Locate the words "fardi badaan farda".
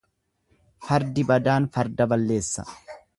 0.87-2.09